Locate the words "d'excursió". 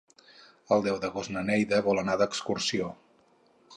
2.23-2.89